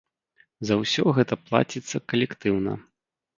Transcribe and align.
За 0.69 0.75
ўсё 0.79 1.05
гэта 1.17 1.37
плаціцца 1.51 2.03
калектыўна. 2.15 2.73